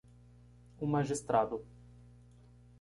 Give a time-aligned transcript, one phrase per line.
[0.81, 1.63] Um magistrado